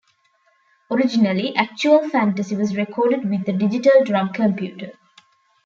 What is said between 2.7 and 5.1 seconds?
recorded with a digital drum computer.